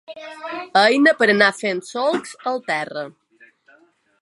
[0.81, 3.05] Eina per anar fent solcs al terra.